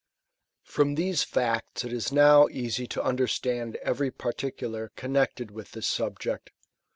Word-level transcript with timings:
From 0.63 0.95
these 0.95 1.21
facts 1.21 1.83
it 1.83 1.93
is 1.93 2.11
now 2.11 2.47
easy 2.49 2.87
to 2.87 3.03
understand 3.03 3.75
every 3.83 4.09
parti 4.09 4.49
cular 4.49 4.89
connected 4.95 5.51
with 5.51 5.73
this 5.73 5.85
subject. 5.85 6.49